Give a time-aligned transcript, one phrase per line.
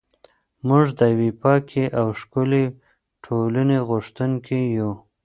[0.67, 2.65] موږ د یوې پاکې او ښکلې
[3.25, 4.91] ټولنې غوښتونکي یو.